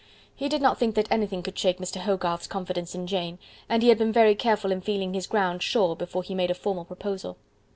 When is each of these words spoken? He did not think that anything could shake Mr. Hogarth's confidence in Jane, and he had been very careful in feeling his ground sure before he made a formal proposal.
He 0.35 0.49
did 0.49 0.63
not 0.63 0.79
think 0.79 0.95
that 0.95 1.11
anything 1.11 1.43
could 1.43 1.59
shake 1.59 1.77
Mr. 1.77 1.97
Hogarth's 1.99 2.47
confidence 2.47 2.95
in 2.95 3.05
Jane, 3.05 3.37
and 3.69 3.83
he 3.83 3.89
had 3.89 3.99
been 3.99 4.11
very 4.11 4.33
careful 4.33 4.71
in 4.71 4.81
feeling 4.81 5.13
his 5.13 5.27
ground 5.27 5.61
sure 5.61 5.95
before 5.95 6.23
he 6.23 6.33
made 6.33 6.49
a 6.49 6.55
formal 6.55 6.85
proposal. 6.85 7.37